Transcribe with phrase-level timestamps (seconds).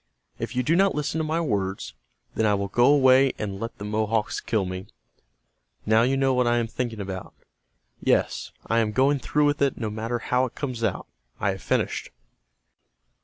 [0.39, 1.93] If you do not listen to my words,
[2.33, 4.87] then I will go away and let the Mohawks kill me.
[5.85, 7.35] Now you know what I am thinking about.
[7.99, 11.05] Yes, I am going through with it no matter how it comes out.
[11.39, 12.09] I have finished."